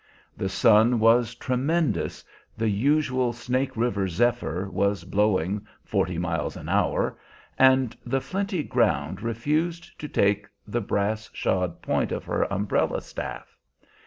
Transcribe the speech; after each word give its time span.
The 0.35 0.49
sun 0.49 0.99
was 0.99 1.35
tremendous, 1.35 2.25
the 2.57 2.67
usual 2.69 3.33
Snake 3.33 3.77
River 3.77 4.07
zephyr 4.07 4.67
was 4.67 5.03
blowing 5.03 5.67
forty 5.83 6.17
miles 6.17 6.57
an 6.57 6.69
hour, 6.69 7.19
and 7.55 7.95
the 8.03 8.19
flinty 8.19 8.63
ground 8.63 9.21
refused 9.21 9.99
to 9.99 10.07
take 10.07 10.47
the 10.65 10.81
brass 10.81 11.29
shod 11.33 11.83
point 11.83 12.11
of 12.11 12.23
her 12.25 12.51
umbrella 12.51 12.99
staff. 12.99 13.55